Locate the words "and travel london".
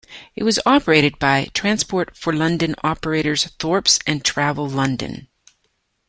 4.07-5.27